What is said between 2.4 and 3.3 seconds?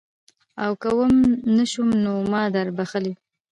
دربخلي.